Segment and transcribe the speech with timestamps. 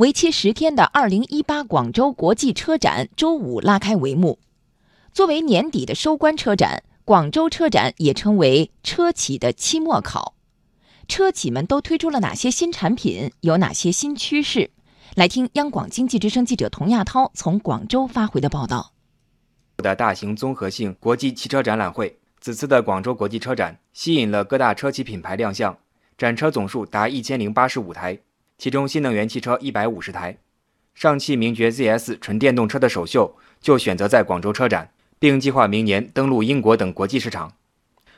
[0.00, 4.38] 为期十天的2018广州国际车展周五拉开帷幕。
[5.12, 10.36] 作为年底的收官车展，广州车展也称为车企的期末考。
[11.06, 13.30] 车企们都推出了哪些新产品？
[13.42, 14.70] 有哪些新趋势？
[15.16, 18.94] 来听央广经济之声记者童亚涛从广州发回的报道。
[19.76, 25.76] 的大型综合性国际汽车展览会，此次的广州国际车展吸引了各大车企品牌亮相，
[26.16, 28.18] 展车总数达一千零八十五台。
[28.60, 30.36] 其中，新能源汽车一百五十台，
[30.94, 37.54] 上汽名爵 ZS 纯电动车的首秀就选择在广州车展，并计划明年登陆英国等国际市场。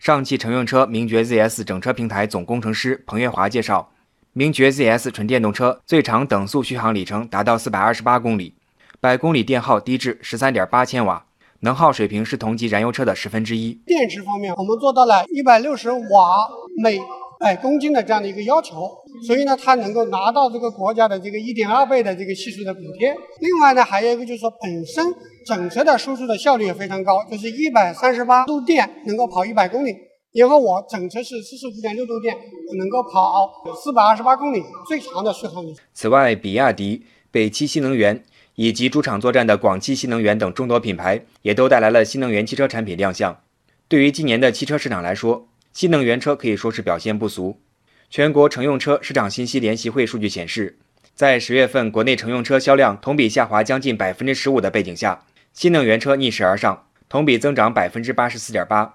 [0.00, 3.92] 上汽乘用车名爵 ZS 整车平台总工程师彭月华介绍，
[4.32, 8.56] 名爵 ZS 纯电动车最长等速续航里程达到四百二十八公里，
[9.00, 11.26] 百公里电耗低至十三点八千瓦，
[11.60, 13.74] 能耗水平是同级燃油车的十分之一。
[13.86, 16.48] 电池方面，我们做到了一百六十瓦
[16.82, 16.98] 每
[17.40, 18.90] 百公斤的这样的一个要求。
[19.26, 23.14] 所以呢，它能够拿到这个国家的这个一点二倍的这个系数的补贴。
[23.40, 25.04] 另外呢，还有一个就是说，本身
[25.46, 29.94] 整车的输出的效率也非常高，就是一百三十八度电能够跑一百公里。
[30.32, 32.36] 因为我整车是四十五点六度电，
[32.76, 33.48] 能够跑
[33.80, 35.84] 四百二十八公里，最长的续航里程。
[35.94, 38.24] 此外，比亚迪、北汽新能源
[38.56, 43.38] 以及主场作战的广汽新能源等众多品牌，也都带来了新能源汽车产品亮相。
[43.86, 47.60] 对于今年的汽车市场来说，新能源车可以说是表现不俗。
[48.08, 50.78] 全国乘用车市场信息联席会数据显示，
[51.16, 58.94] 在十月份国内乘用车销量同比下滑将近百分之十五的背景下，新能源车逆势而上，同比增长百分之八十四点八。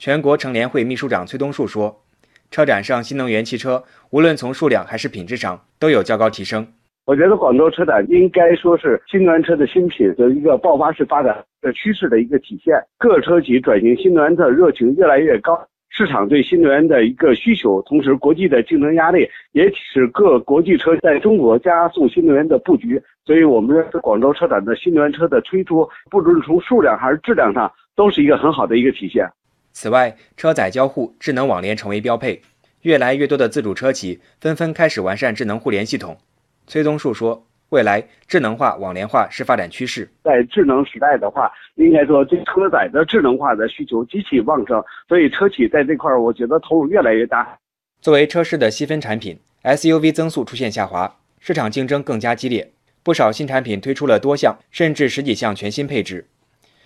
[0.00, 2.02] 全国乘联会秘书长崔东树说
[2.50, 6.66] ：“车展上新能源汽车无论从数量还是品质上都有较高提升。
[7.04, 15.56] 我觉得广州车展应该说是新能源车的新品的一个爆发式发展的趋势的一个体现，各车企转型新能源的热情越来越高。”
[15.96, 23.00] 市场对新能源的一个需求，同时国际的竞争压力也使各国际车在中国加速新能源的布局。
[23.24, 29.26] 所以，我们广州车展的新能源车的推出，不论从数量还是质量上，都是一个很好的一个体现。
[29.72, 32.42] 此外，车载交互、智能网联成为标配，
[32.82, 36.18] 越来越多的自主车企纷纷开始完善智能互联系统。
[36.66, 37.46] 崔宗树说。
[37.70, 40.08] 未来智能化、网联化是发展趋势。
[40.22, 47.58] 在智能时代的话，应该说这车载的智能化的需求极其旺盛，所以车企在这块儿，我觉得投入越来越大。
[48.00, 52.72] 作为车市的细分产品，SUV 增速出现下滑，市场竞争更加激烈。
[53.02, 56.26] 不少新产品推出了多项甚至十几项全新配置。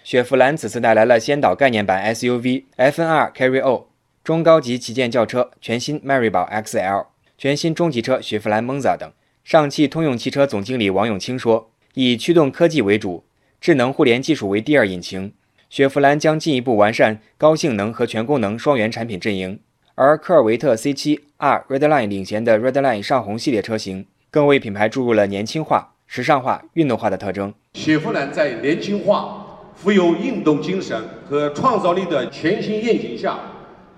[0.03, 3.89] 雪佛兰此次带来了先导概念版 SUV FNR Carry-O，
[4.25, 9.11] 中高级旗舰轿车全新迈锐宝 XL，全新中级车雪佛兰 Monza 等。
[9.51, 13.25] 上汽通用汽车总经理王永清说：“以驱动科技为主，
[13.61, 15.33] 智能互联技术为第二引擎。
[15.69, 19.59] 雪佛兰将进一步完善高性能和全功能双元产品阵营，
[19.97, 27.53] 而科尔维特 C7 R Redline 领衔的 Redline 上红系列车型，更为品牌注入了年轻化、时尚化、运动化的特征。
[27.75, 30.97] 雪佛兰在年轻化、富有运动精神
[31.29, 33.37] 和创造力的全新愿景下，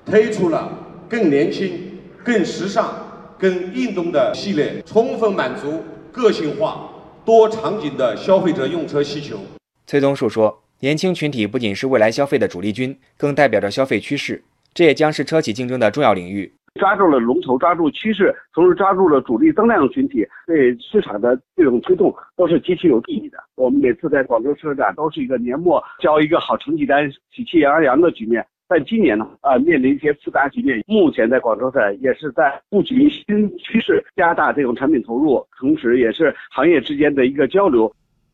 [0.07, 0.79] 推出了
[1.11, 3.09] 更年轻、更时尚。”
[3.43, 5.83] 跟运动的系列，充分满足
[6.13, 6.89] 个性化、
[7.25, 9.37] 多场景的消费者用车需求。
[9.85, 16.55] 崔宗树说：“年轻群体不仅是未来消费的主力军，更代表着消费趋势，这也将是车企竞争的重要领域。
[16.79, 23.39] 抓住了龙头，抓住趋势，同时抓住了主力增量群体，对市场的这种推动都是极其有意义的。
[23.57, 30.83] 我们每次在广州车展都是一个年末交一个好成绩单，喜气洋洋的局面。”但今年呢，呃，面临一些复杂局面。
[30.87, 37.93] 目前在广州站也是在布局新趋势，加大这种产品投入，同时也是行业之间的一个交流。